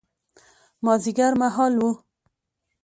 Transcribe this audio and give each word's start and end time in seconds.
مازیګر 0.85 1.31
مهال 1.41 1.73
و. 1.85 1.87